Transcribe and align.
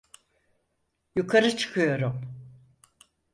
Yukarı 1.15 1.57
çıkıyorum. 1.57 2.21